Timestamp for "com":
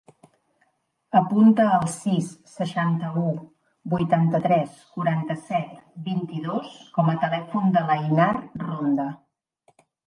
6.99-7.15